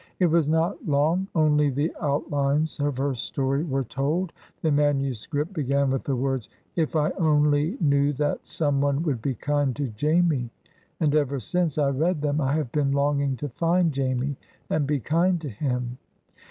[0.19, 4.33] "It was not long; only the outlines of her story were told.
[4.63, 9.35] The manuscript began with the words, 'If I only knew that some one would be
[9.35, 10.49] kind to Jamie,'
[10.99, 14.37] and ever since I read them I have been longing to find Jamie
[14.71, 15.99] and be kind to him."